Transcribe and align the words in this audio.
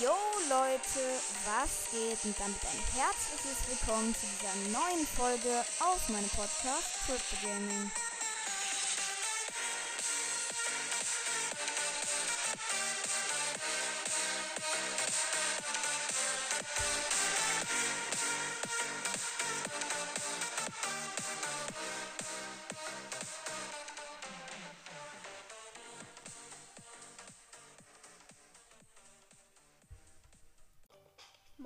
Yo 0.00 0.14
Leute, 0.48 1.00
was 1.44 1.90
geht? 1.90 2.22
Und 2.24 2.38
damit 2.38 2.62
ein 2.62 2.82
herzliches 2.94 3.66
Willkommen 3.66 4.14
zu 4.14 4.26
dieser 4.26 4.54
neuen 4.70 5.06
Folge 5.06 5.64
auf 5.80 6.08
meinem 6.08 6.28
Podcast 6.28 7.02
Crypto 7.06 7.36
Gaming. 7.42 7.90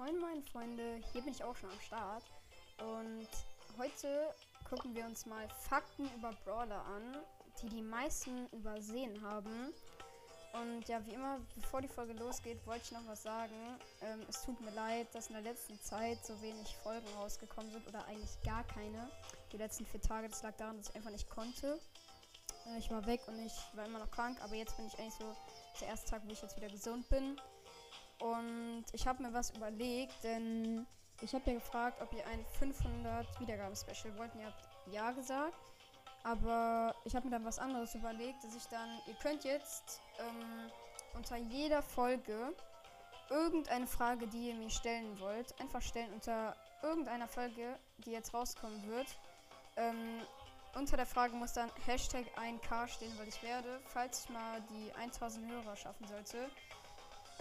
Moin 0.03 0.19
moin 0.19 0.43
Freunde, 0.43 1.01
hier 1.13 1.23
bin 1.23 1.33
ich 1.33 1.45
auch 1.45 1.55
schon 1.55 1.71
am 1.71 1.79
Start 1.79 2.25
und 2.79 3.29
heute 3.79 4.35
gucken 4.69 4.97
wir 4.97 5.05
uns 5.05 5.27
mal 5.27 5.49
Fakten 5.49 6.11
über 6.17 6.33
Brawler 6.45 6.85
an, 6.87 7.19
die 7.63 7.69
die 7.69 7.83
meisten 7.83 8.49
übersehen 8.49 9.23
haben. 9.23 9.73
Und 10.55 10.89
ja, 10.89 11.07
wie 11.07 11.13
immer, 11.13 11.39
bevor 11.55 11.83
die 11.83 11.87
Folge 11.87 12.15
losgeht, 12.15 12.67
wollte 12.67 12.83
ich 12.87 12.91
noch 12.91 13.07
was 13.07 13.23
sagen. 13.23 13.55
Ähm, 14.01 14.27
es 14.29 14.43
tut 14.43 14.61
mir 14.61 14.73
leid, 14.73 15.07
dass 15.15 15.29
in 15.29 15.35
der 15.35 15.45
letzten 15.45 15.81
Zeit 15.81 16.19
so 16.27 16.43
wenig 16.43 16.77
Folgen 16.79 17.07
rausgekommen 17.17 17.71
sind 17.71 17.87
oder 17.87 18.05
eigentlich 18.07 18.43
gar 18.45 18.65
keine. 18.65 19.09
Die 19.53 19.57
letzten 19.57 19.87
vier 19.87 20.01
Tage, 20.01 20.29
das 20.29 20.43
lag 20.43 20.57
daran, 20.57 20.79
dass 20.79 20.89
ich 20.89 20.97
einfach 20.97 21.13
nicht 21.13 21.31
konnte. 21.31 21.79
Äh, 22.67 22.79
ich 22.79 22.91
war 22.91 23.07
weg 23.07 23.21
und 23.29 23.39
ich 23.39 23.55
war 23.75 23.87
immer 23.87 24.01
noch 24.01 24.11
krank, 24.11 24.39
aber 24.43 24.57
jetzt 24.57 24.77
bin 24.77 24.89
ich 24.89 24.99
eigentlich 24.99 25.15
so 25.15 25.37
der 25.81 25.87
erste 25.87 26.11
Tag, 26.11 26.23
wo 26.27 26.33
ich 26.33 26.43
jetzt 26.43 26.57
wieder 26.57 26.69
gesund 26.69 27.09
bin. 27.09 27.41
Und 28.23 28.85
ich 28.93 29.07
habe 29.07 29.21
mir 29.21 29.33
was 29.33 29.51
überlegt, 29.51 30.23
denn 30.23 30.87
ich 31.21 31.35
habe 31.35 31.51
ja 31.51 31.55
gefragt, 31.55 32.01
ob 32.01 32.13
ihr 32.15 32.25
ein 32.29 32.45
500 32.59 33.41
Wiedergaben-Special 33.41 34.17
wollt. 34.17 34.33
Ihr 34.37 34.47
habt 34.47 34.69
ja 34.93 35.11
gesagt. 35.11 35.59
Aber 36.23 36.95
ich 37.05 37.17
habe 37.17 37.27
mir 37.27 37.33
dann 37.33 37.45
was 37.45 37.59
anderes 37.59 37.97
überlegt, 37.97 38.45
dass 38.45 38.55
ich 38.55 38.67
dann, 38.69 38.89
ihr 39.09 39.15
könnt 39.15 39.43
jetzt 39.43 40.01
ähm, 40.21 40.71
unter 41.15 41.37
jeder 41.37 41.83
Folge 41.83 42.55
irgendeine 43.29 43.89
Frage, 43.89 44.29
die 44.29 44.51
ihr 44.51 44.55
mir 44.55 44.71
stellen 44.71 45.19
wollt, 45.19 45.59
einfach 45.61 45.83
stellen 45.83 46.13
unter 46.13 46.55
irgendeiner 46.83 47.27
Folge, 47.27 47.77
die 47.99 48.13
jetzt 48.13 48.33
rauskommen 48.35 48.87
wird. 48.87 49.09
Ähm, 49.77 50.21
unter 50.75 50.97
der 50.97 51.07
Frage 51.07 51.35
muss 51.35 51.55
dann 51.55 51.71
Hashtag 51.87 52.27
1K 52.39 52.87
stehen, 52.87 53.19
weil 53.19 53.27
ich 53.27 53.43
werde, 53.43 53.81
falls 53.87 54.25
ich 54.25 54.31
mal 54.31 54.63
die 54.71 54.93
1000 54.95 55.51
Hörer 55.51 55.75
schaffen 55.75 56.07
sollte, 56.07 56.49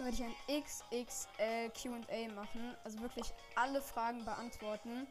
werde 0.04 0.16
ich 0.16 0.24
ein 0.24 0.62
XXL 0.62 1.70
QA 1.70 2.34
machen. 2.34 2.76
Also 2.84 3.00
wirklich 3.00 3.32
alle 3.54 3.80
Fragen 3.80 4.24
beantworten. 4.24 5.06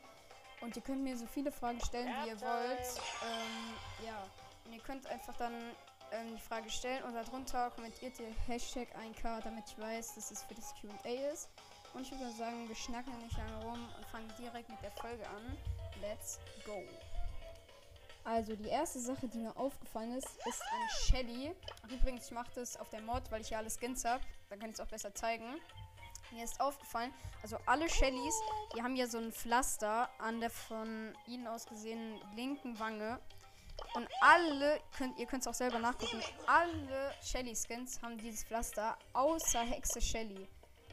Und 0.62 0.76
ihr 0.76 0.82
könnt 0.82 1.04
mir 1.04 1.18
so 1.18 1.26
viele 1.26 1.52
Fragen 1.52 1.80
stellen, 1.82 2.14
wie 2.24 2.30
ihr 2.30 2.42
wollt. 2.42 3.02
Ähm, 3.24 4.06
ja. 4.06 4.24
Und 4.66 4.74
ihr 4.74 4.82
könnt 4.82 5.08
einfach 5.08 5.36
dann 5.38 5.54
ähm, 6.12 6.36
die 6.36 6.42
Frage 6.42 6.70
stellen 6.70 7.04
und 7.04 7.14
darunter 7.16 7.72
kommentiert 7.72 8.20
ihr 8.20 8.34
Hashtag 8.48 8.88
1K, 8.96 9.42
damit 9.42 9.64
ich 9.68 9.80
weiß, 9.80 10.16
dass 10.16 10.30
es 10.32 10.44
für 10.44 10.54
das 10.54 10.74
QA 10.80 11.32
ist. 11.32 11.50
Und 11.94 12.04
ich 12.04 12.12
würde 12.12 12.32
sagen, 12.32 12.68
wir 12.68 12.76
schnacken 12.76 13.18
nicht 13.20 13.38
lange 13.38 13.66
rum 13.66 13.90
und 13.98 14.06
fangen 14.08 14.32
direkt 14.40 14.70
mit 14.70 14.82
der 14.82 14.92
Folge 14.92 15.28
an. 15.28 15.58
Let's 16.02 16.40
go! 16.66 16.84
Also 18.24 18.56
die 18.56 18.68
erste 18.68 19.00
Sache, 19.00 19.28
die 19.28 19.40
mir 19.40 19.56
aufgefallen 19.58 20.14
ist, 20.16 20.28
ist 20.48 20.62
ein 20.62 20.90
Shelly. 21.06 21.56
Übrigens, 21.90 22.28
ich 22.28 22.32
mache 22.32 22.52
das 22.56 22.78
auf 22.78 22.90
der 22.90 23.02
Mod, 23.02 23.24
weil 23.32 23.42
ich 23.42 23.50
ja 23.50 23.58
alle 23.58 23.70
Skins 23.70 24.06
habe. 24.06 24.24
Dann 24.50 24.60
kann 24.60 24.70
ich 24.70 24.76
es 24.76 24.80
auch 24.80 24.88
besser 24.88 25.14
zeigen. 25.14 25.60
Mir 26.32 26.46
ist 26.46 26.62
aufgefallen, 26.62 27.14
also 27.44 27.58
alle 27.66 27.90
Shellys, 27.90 28.34
die 28.74 28.82
haben 28.82 28.96
ja 28.96 29.06
so 29.06 29.18
ein 29.18 29.34
Pflaster 29.34 30.10
an 30.18 30.40
der 30.40 30.50
von 30.50 31.14
ihnen 31.28 31.46
aus 31.46 31.66
gesehenen 31.66 32.22
linken 32.36 32.80
Wange. 32.80 33.20
Und 33.96 34.08
alle, 34.22 34.80
könnt, 34.98 35.18
ihr 35.20 35.26
könnt 35.26 35.42
es 35.42 35.48
auch 35.48 35.54
selber 35.54 35.80
nachgucken, 35.80 36.22
alle 36.48 37.14
Shelly-Skins 37.22 38.02
haben 38.02 38.18
dieses 38.18 38.44
Pflaster, 38.46 38.98
außer 39.12 39.60
Hexe 39.62 40.00
Shelly. 40.00 40.48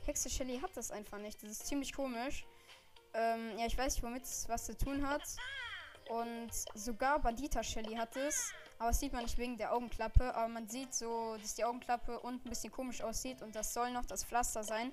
Hexe 0.06 0.28
Shelly 0.28 0.58
hat 0.58 0.76
das 0.76 0.90
einfach 0.90 1.18
nicht. 1.18 1.40
Das 1.42 1.50
ist 1.50 1.66
ziemlich 1.66 1.92
komisch. 1.92 2.44
Ähm, 3.14 3.58
ja, 3.58 3.66
ich 3.66 3.78
weiß 3.78 3.94
nicht, 3.94 4.02
womit 4.02 4.24
es 4.24 4.48
was 4.48 4.66
zu 4.66 4.76
tun 4.76 5.06
hat. 5.06 5.22
Und 6.08 6.50
sogar 6.74 7.18
Bandita 7.20 7.62
Shelly 7.62 7.94
hat 7.94 8.16
es. 8.16 8.52
Aber 8.78 8.88
das 8.88 9.00
sieht 9.00 9.12
man 9.12 9.22
nicht 9.22 9.38
wegen 9.38 9.56
der 9.56 9.74
Augenklappe. 9.74 10.34
Aber 10.34 10.48
man 10.48 10.68
sieht 10.68 10.94
so, 10.94 11.36
dass 11.36 11.54
die 11.54 11.64
Augenklappe 11.64 12.20
unten 12.20 12.46
ein 12.46 12.50
bisschen 12.50 12.72
komisch 12.72 13.02
aussieht. 13.02 13.42
Und 13.42 13.54
das 13.54 13.74
soll 13.74 13.90
noch 13.90 14.06
das 14.06 14.24
Pflaster 14.24 14.62
sein. 14.62 14.92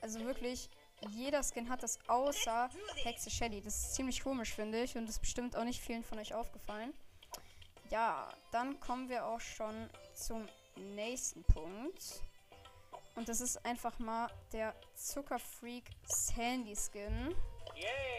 Also 0.00 0.20
wirklich, 0.20 0.68
jeder 1.10 1.42
Skin 1.42 1.68
hat 1.68 1.82
das 1.82 1.98
außer 2.08 2.68
Hexe 3.02 3.30
Shelly. 3.30 3.60
Das 3.60 3.76
ist 3.76 3.94
ziemlich 3.94 4.22
komisch, 4.22 4.52
finde 4.54 4.82
ich. 4.82 4.96
Und 4.96 5.06
das 5.06 5.16
ist 5.16 5.22
bestimmt 5.22 5.56
auch 5.56 5.64
nicht 5.64 5.80
vielen 5.80 6.04
von 6.04 6.18
euch 6.18 6.34
aufgefallen. 6.34 6.92
Ja, 7.90 8.28
dann 8.50 8.80
kommen 8.80 9.08
wir 9.08 9.26
auch 9.26 9.40
schon 9.40 9.88
zum 10.14 10.48
nächsten 10.76 11.44
Punkt. 11.44 12.22
Und 13.14 13.28
das 13.28 13.40
ist 13.40 13.64
einfach 13.66 13.98
mal 13.98 14.30
der 14.52 14.74
Zuckerfreak 14.94 15.84
Sandy 16.04 16.74
Skin. 16.74 17.34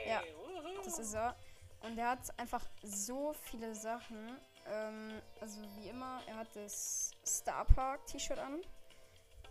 Ja, 0.07 0.21
das 0.83 0.99
ist 0.99 1.13
er. 1.13 1.35
Und 1.83 1.97
er 1.97 2.11
hat 2.11 2.39
einfach 2.39 2.63
so 2.81 3.33
viele 3.33 3.75
Sachen. 3.75 4.37
Ähm, 4.67 5.21
also 5.41 5.59
wie 5.77 5.89
immer, 5.89 6.21
er 6.27 6.37
hat 6.37 6.47
das 6.55 7.11
Star 7.25 7.65
Park 7.65 8.05
T-Shirt 8.07 8.39
an. 8.39 8.61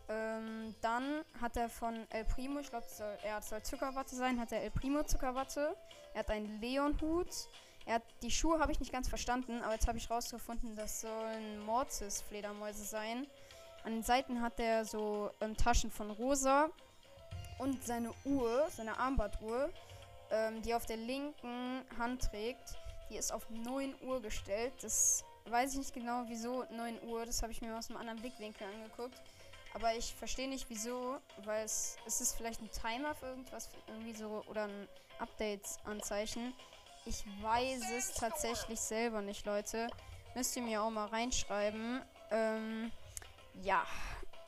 Ähm, 0.08 0.74
dann 0.80 1.24
hat 1.40 1.56
er 1.56 1.68
von 1.68 2.06
El 2.10 2.24
Primo, 2.24 2.60
ich 2.60 2.70
glaube, 2.70 2.86
er 3.22 3.40
soll 3.40 3.62
Zuckerwatte 3.62 4.16
sein, 4.16 4.40
hat 4.40 4.50
er 4.50 4.62
El 4.62 4.70
Primo 4.70 5.02
Zuckerwatte. 5.04 5.76
Er 6.14 6.20
hat 6.20 6.30
einen 6.30 6.60
Leon-Hut. 6.60 7.48
Er 7.84 7.96
hat 7.96 8.02
die 8.22 8.30
Schuhe 8.30 8.60
habe 8.60 8.72
ich 8.72 8.80
nicht 8.80 8.92
ganz 8.92 9.08
verstanden, 9.08 9.60
aber 9.62 9.74
jetzt 9.74 9.88
habe 9.88 9.98
ich 9.98 10.10
rausgefunden, 10.10 10.76
das 10.76 11.00
sollen 11.00 11.64
Mortis-Fledermäuse 11.66 12.84
sein. 12.84 13.26
An 13.84 13.92
den 13.92 14.02
Seiten 14.02 14.40
hat 14.40 14.60
er 14.60 14.84
so 14.84 15.30
ähm, 15.40 15.56
Taschen 15.56 15.90
von 15.90 16.10
Rosa 16.10 16.68
und 17.58 17.82
seine 17.84 18.12
Uhr, 18.24 18.68
seine 18.70 18.98
Armbanduhr 18.98 19.70
ähm, 20.32 20.62
die 20.62 20.74
auf 20.74 20.86
der 20.86 20.96
linken 20.96 21.84
Hand 21.98 22.22
trägt, 22.22 22.76
die 23.10 23.16
ist 23.16 23.32
auf 23.32 23.48
9 23.50 23.94
Uhr 24.02 24.20
gestellt. 24.20 24.72
Das 24.80 25.24
weiß 25.44 25.72
ich 25.72 25.78
nicht 25.78 25.94
genau, 25.94 26.24
wieso 26.26 26.64
9 26.70 27.02
Uhr. 27.04 27.26
Das 27.26 27.42
habe 27.42 27.52
ich 27.52 27.60
mir 27.60 27.76
aus 27.76 27.90
einem 27.90 27.98
anderen 27.98 28.20
Blickwinkel 28.20 28.66
angeguckt. 28.66 29.20
Aber 29.74 29.94
ich 29.94 30.14
verstehe 30.14 30.48
nicht 30.48 30.68
wieso, 30.68 31.18
weil 31.44 31.64
es, 31.64 31.96
es 32.06 32.20
ist 32.20 32.34
vielleicht 32.34 32.60
ein 32.60 32.70
Timer 32.70 33.14
für 33.14 33.26
irgendwas, 33.26 33.70
irgendwie 33.86 34.14
so, 34.14 34.44
oder 34.48 34.64
ein 34.64 34.88
Updates-Anzeichen. 35.18 36.52
Ich 37.04 37.24
weiß 37.40 37.90
es 37.96 38.14
tatsächlich 38.14 38.80
selber 38.80 39.22
nicht, 39.22 39.46
Leute. 39.46 39.88
Müsst 40.34 40.56
ihr 40.56 40.62
mir 40.62 40.82
auch 40.82 40.90
mal 40.90 41.06
reinschreiben. 41.06 42.02
Ähm, 42.30 42.92
ja. 43.62 43.84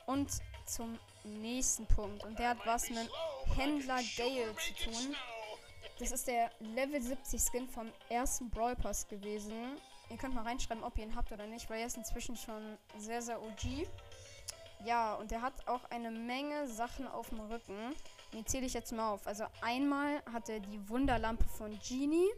Und 0.05 0.31
zum 0.65 0.99
nächsten 1.23 1.85
Punkt. 1.87 2.23
Und 2.23 2.37
der 2.39 2.49
hat 2.49 2.65
was 2.65 2.89
mit 2.89 3.09
Händler 3.55 3.99
Gale 4.17 4.55
zu 4.55 4.73
tun. 4.85 5.15
Das 5.97 6.11
ist 6.11 6.27
der 6.27 6.51
Level 6.59 7.01
70 7.01 7.41
Skin 7.41 7.69
vom 7.69 7.89
ersten 8.09 8.49
Brawl 8.49 8.75
Pass 8.75 9.07
gewesen. 9.07 9.77
Ihr 10.09 10.17
könnt 10.17 10.35
mal 10.35 10.43
reinschreiben, 10.43 10.83
ob 10.83 10.97
ihr 10.97 11.05
ihn 11.05 11.15
habt 11.15 11.31
oder 11.31 11.47
nicht, 11.47 11.69
weil 11.69 11.79
er 11.79 11.87
ist 11.87 11.95
inzwischen 11.95 12.35
schon 12.35 12.77
sehr, 12.97 13.21
sehr 13.21 13.41
OG. 13.41 13.87
Ja, 14.83 15.15
und 15.15 15.31
er 15.31 15.41
hat 15.41 15.67
auch 15.69 15.89
eine 15.89 16.11
Menge 16.11 16.67
Sachen 16.67 17.07
auf 17.07 17.29
dem 17.29 17.39
Rücken. 17.39 17.95
Die 18.33 18.43
zähle 18.43 18.65
ich 18.65 18.73
jetzt 18.73 18.91
mal 18.91 19.09
auf. 19.13 19.25
Also 19.25 19.45
einmal 19.61 20.21
hat 20.33 20.49
er 20.49 20.59
die 20.59 20.89
Wunderlampe 20.89 21.45
von 21.45 21.79
Genie. 21.79 22.29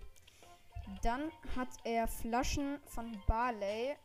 Dann 1.02 1.32
hat 1.56 1.70
er 1.84 2.08
Flaschen 2.08 2.80
von 2.86 3.20
Barley. 3.26 3.96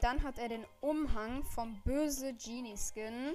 Dann 0.00 0.22
hat 0.22 0.38
er 0.38 0.48
den 0.48 0.64
Umhang 0.80 1.44
vom 1.44 1.80
böse 1.82 2.32
Genie 2.32 2.78
Skin. 2.78 3.34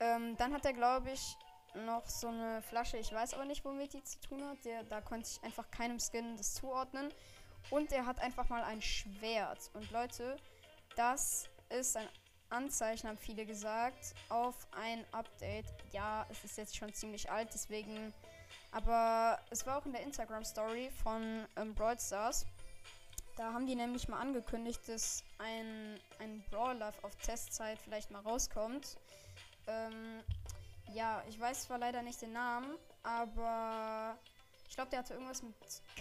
Ähm, 0.00 0.36
dann 0.38 0.52
hat 0.52 0.64
er, 0.64 0.72
glaube 0.72 1.12
ich, 1.12 1.36
noch 1.74 2.08
so 2.08 2.28
eine 2.28 2.62
Flasche. 2.62 2.96
Ich 2.98 3.12
weiß 3.12 3.34
aber 3.34 3.44
nicht, 3.44 3.64
womit 3.64 3.92
die 3.92 4.02
zu 4.02 4.20
tun 4.20 4.44
hat. 4.44 4.64
Der, 4.64 4.82
da 4.84 5.00
konnte 5.00 5.28
ich 5.28 5.42
einfach 5.42 5.70
keinem 5.70 5.98
Skin 5.98 6.36
das 6.36 6.54
zuordnen. 6.54 7.12
Und 7.70 7.92
er 7.92 8.06
hat 8.06 8.18
einfach 8.20 8.48
mal 8.48 8.62
ein 8.62 8.82
Schwert. 8.82 9.70
Und 9.74 9.90
Leute, 9.90 10.36
das 10.96 11.48
ist 11.68 11.96
ein 11.96 12.08
Anzeichen, 12.48 13.08
haben 13.08 13.18
viele 13.18 13.46
gesagt, 13.46 14.14
auf 14.28 14.66
ein 14.72 15.04
Update. 15.12 15.66
Ja, 15.92 16.26
es 16.30 16.44
ist 16.44 16.58
jetzt 16.58 16.76
schon 16.76 16.92
ziemlich 16.92 17.30
alt, 17.30 17.48
deswegen. 17.54 18.12
Aber 18.72 19.38
es 19.50 19.66
war 19.66 19.78
auch 19.78 19.86
in 19.86 19.92
der 19.92 20.02
Instagram-Story 20.02 20.90
von 21.02 21.46
ähm, 21.56 21.74
Brawl 21.74 21.98
Stars. 21.98 22.46
Da 23.36 23.52
haben 23.52 23.66
die 23.66 23.74
nämlich 23.74 24.08
mal 24.08 24.18
angekündigt, 24.18 24.80
dass 24.88 25.24
ein, 25.38 25.98
ein 26.18 26.44
Brawler 26.50 26.92
auf 27.02 27.14
Testzeit 27.16 27.78
vielleicht 27.78 28.10
mal 28.10 28.20
rauskommt. 28.20 28.98
Ähm, 29.66 30.22
ja, 30.94 31.22
ich 31.28 31.38
weiß 31.38 31.64
zwar 31.64 31.78
leider 31.78 32.02
nicht 32.02 32.20
den 32.22 32.32
Namen, 32.32 32.76
aber 33.02 34.18
ich 34.68 34.74
glaube, 34.74 34.90
der 34.90 35.00
hatte 35.00 35.14
irgendwas 35.14 35.42
mit 35.42 35.54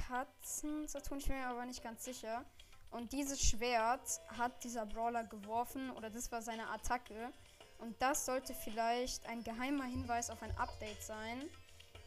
Katzen 0.07 0.87
zu 0.87 1.01
tun. 1.01 1.17
Ich 1.17 1.27
bin 1.27 1.37
mir 1.37 1.47
aber 1.47 1.65
nicht 1.65 1.83
ganz 1.83 2.03
sicher. 2.05 2.45
Und 2.91 3.13
dieses 3.13 3.41
Schwert 3.41 4.21
hat 4.37 4.63
dieser 4.63 4.85
Brawler 4.85 5.23
geworfen, 5.23 5.91
oder 5.91 6.09
das 6.09 6.31
war 6.31 6.41
seine 6.41 6.67
Attacke. 6.69 7.31
Und 7.79 8.01
das 8.01 8.25
sollte 8.25 8.53
vielleicht 8.53 9.25
ein 9.27 9.43
geheimer 9.43 9.85
Hinweis 9.85 10.29
auf 10.29 10.41
ein 10.43 10.55
Update 10.57 11.01
sein. 11.01 11.49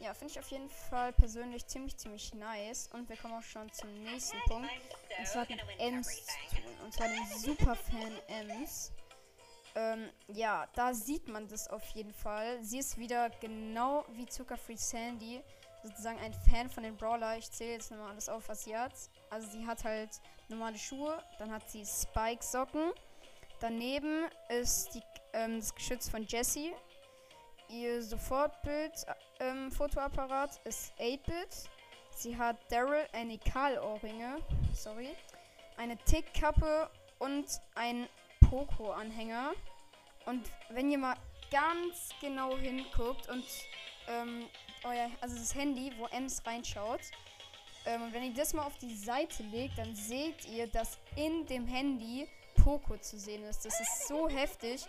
Ja, 0.00 0.12
finde 0.14 0.32
ich 0.32 0.40
auf 0.40 0.50
jeden 0.50 0.68
Fall 0.68 1.12
persönlich 1.12 1.66
ziemlich, 1.66 1.96
ziemlich 1.96 2.34
nice. 2.34 2.88
Und 2.92 3.08
wir 3.08 3.16
kommen 3.16 3.34
auch 3.34 3.42
schon 3.42 3.72
zum 3.72 3.92
nächsten 4.02 4.38
Punkt. 4.48 4.68
Und 5.18 5.26
zwar 5.26 5.46
mit 5.48 5.60
Ems 5.78 6.26
zu 6.26 6.56
tun. 6.56 6.84
Und 6.84 6.92
zwar 6.92 7.08
dem 7.08 7.26
Superfan 7.38 8.12
Ems. 8.26 8.92
Ähm, 9.74 10.10
ja, 10.28 10.68
da 10.74 10.92
sieht 10.92 11.28
man 11.28 11.48
das 11.48 11.66
auf 11.68 11.82
jeden 11.90 12.12
Fall. 12.12 12.62
Sie 12.62 12.78
ist 12.78 12.98
wieder 12.98 13.30
genau 13.40 14.04
wie 14.12 14.26
Zuckerfree 14.26 14.76
Sandy. 14.76 15.42
Sozusagen 15.82 16.20
ein 16.20 16.32
Fan 16.32 16.70
von 16.70 16.84
den 16.84 16.96
Brawler. 16.96 17.36
Ich 17.38 17.50
zähle 17.50 17.72
jetzt 17.72 17.90
nochmal 17.90 18.10
alles 18.10 18.28
auf, 18.28 18.48
was 18.48 18.62
sie 18.64 18.76
hat. 18.76 18.92
Also 19.30 19.50
sie 19.50 19.66
hat 19.66 19.82
halt 19.84 20.10
normale 20.48 20.78
Schuhe. 20.78 21.20
Dann 21.38 21.50
hat 21.50 21.68
sie 21.70 21.84
Spike-Socken. 21.84 22.92
Daneben 23.60 24.26
ist 24.48 24.94
die, 24.94 25.02
ähm, 25.32 25.60
das 25.60 25.74
Geschütz 25.74 26.08
von 26.08 26.22
Jessie. 26.24 26.72
Ihr 27.68 28.02
Sofortbild-Fotoapparat 28.02 30.56
ähm, 30.56 30.68
ist 30.68 30.92
8-Bit. 30.98 31.70
Sie 32.14 32.36
hat 32.36 32.58
Daryl 32.70 33.06
eine 33.12 33.38
Karl-Ohrringe. 33.38 34.36
Sorry. 34.74 35.08
Eine 35.78 35.96
Tickkappe 35.96 36.90
und 37.18 37.46
ein 37.74 38.06
Poco-Anhänger. 38.52 39.52
Und 40.26 40.50
wenn 40.68 40.90
ihr 40.90 40.98
mal 40.98 41.16
ganz 41.50 42.10
genau 42.20 42.56
hinguckt 42.58 43.30
und 43.30 43.44
ähm, 44.08 44.46
euer, 44.84 45.10
also 45.22 45.36
das 45.36 45.54
Handy, 45.54 45.90
wo 45.96 46.06
Ems 46.08 46.44
reinschaut, 46.44 47.00
ähm, 47.86 48.02
und 48.02 48.12
wenn 48.12 48.22
ihr 48.22 48.34
das 48.34 48.52
mal 48.52 48.64
auf 48.64 48.76
die 48.76 48.94
Seite 48.94 49.42
legt, 49.44 49.78
dann 49.78 49.94
seht 49.94 50.44
ihr, 50.44 50.66
dass 50.66 50.98
in 51.16 51.46
dem 51.46 51.66
Handy 51.66 52.28
Poco 52.62 52.98
zu 52.98 53.18
sehen 53.18 53.42
ist. 53.44 53.64
Das 53.64 53.80
ist 53.80 54.06
so 54.06 54.28
heftig. 54.28 54.84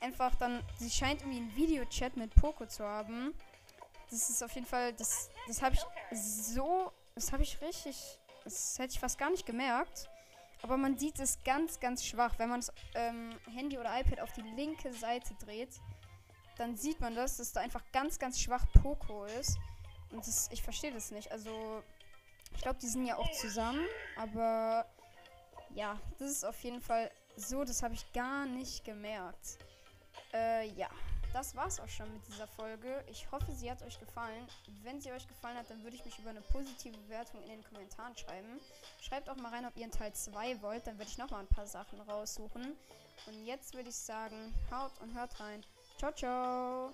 Einfach 0.00 0.34
dann, 0.34 0.62
sie 0.78 0.90
scheint 0.90 1.22
irgendwie 1.22 1.38
einen 1.38 1.56
Videochat 1.56 2.16
mit 2.16 2.34
Poco 2.34 2.66
zu 2.66 2.84
haben. 2.84 3.32
Das 4.10 4.28
ist 4.28 4.42
auf 4.42 4.52
jeden 4.54 4.66
Fall, 4.66 4.92
das, 4.94 5.30
das 5.46 5.62
habe 5.62 5.76
ich 5.76 5.82
so, 6.18 6.92
das 7.14 7.32
habe 7.32 7.44
ich 7.44 7.60
richtig, 7.60 7.96
das 8.42 8.76
hätte 8.78 8.94
ich 8.94 9.00
fast 9.00 9.18
gar 9.18 9.30
nicht 9.30 9.46
gemerkt. 9.46 10.08
Aber 10.62 10.76
man 10.76 10.98
sieht 10.98 11.18
es 11.20 11.42
ganz, 11.44 11.80
ganz 11.80 12.04
schwach. 12.04 12.38
Wenn 12.38 12.48
man 12.48 12.60
das 12.60 12.72
ähm, 12.94 13.38
Handy 13.52 13.78
oder 13.78 13.98
iPad 14.00 14.20
auf 14.20 14.32
die 14.32 14.42
linke 14.42 14.92
Seite 14.92 15.34
dreht, 15.44 15.80
dann 16.56 16.76
sieht 16.76 17.00
man 17.00 17.14
das, 17.14 17.36
dass 17.36 17.52
da 17.52 17.60
einfach 17.60 17.82
ganz, 17.92 18.18
ganz 18.18 18.40
schwach 18.40 18.66
Poco 18.82 19.24
ist. 19.24 19.56
Und 20.10 20.26
das, 20.26 20.48
ich 20.50 20.62
verstehe 20.62 20.92
das 20.92 21.10
nicht. 21.10 21.30
Also, 21.30 21.82
ich 22.54 22.62
glaube, 22.62 22.78
die 22.80 22.88
sind 22.88 23.06
ja 23.06 23.16
auch 23.16 23.30
zusammen. 23.32 23.84
Aber 24.16 24.86
ja, 25.74 26.00
das 26.18 26.30
ist 26.30 26.44
auf 26.44 26.58
jeden 26.64 26.80
Fall 26.80 27.10
so, 27.36 27.62
das 27.64 27.82
habe 27.82 27.94
ich 27.94 28.12
gar 28.12 28.46
nicht 28.46 28.84
gemerkt. 28.84 29.58
Äh, 30.32 30.68
ja 30.70 30.88
das 31.38 31.54
war's 31.54 31.78
auch 31.78 31.88
schon 31.88 32.12
mit 32.12 32.26
dieser 32.26 32.48
Folge. 32.48 33.04
Ich 33.08 33.30
hoffe, 33.30 33.52
sie 33.52 33.70
hat 33.70 33.80
euch 33.82 34.00
gefallen. 34.00 34.44
Wenn 34.82 35.00
sie 35.00 35.12
euch 35.12 35.28
gefallen 35.28 35.56
hat, 35.56 35.70
dann 35.70 35.84
würde 35.84 35.94
ich 35.94 36.04
mich 36.04 36.18
über 36.18 36.30
eine 36.30 36.40
positive 36.40 36.98
Bewertung 36.98 37.40
in 37.44 37.50
den 37.50 37.62
Kommentaren 37.62 38.16
schreiben. 38.16 38.58
Schreibt 39.00 39.30
auch 39.30 39.36
mal 39.36 39.52
rein, 39.52 39.64
ob 39.64 39.76
ihr 39.76 39.84
einen 39.84 39.92
Teil 39.92 40.12
2 40.12 40.60
wollt. 40.62 40.84
Dann 40.88 40.98
werde 40.98 41.08
ich 41.08 41.16
noch 41.16 41.30
mal 41.30 41.38
ein 41.38 41.46
paar 41.46 41.68
Sachen 41.68 42.00
raussuchen. 42.00 42.76
Und 43.26 43.46
jetzt 43.46 43.74
würde 43.74 43.90
ich 43.90 43.96
sagen, 43.96 44.52
haut 44.72 44.90
und 45.00 45.14
hört 45.14 45.38
rein. 45.38 45.64
Ciao, 45.96 46.12
ciao. 46.12 46.92